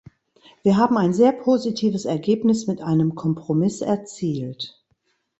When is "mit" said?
2.65-2.81